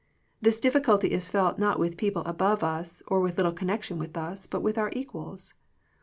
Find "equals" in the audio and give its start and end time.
4.93-5.53